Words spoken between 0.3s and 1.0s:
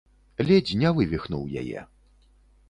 Ледзь не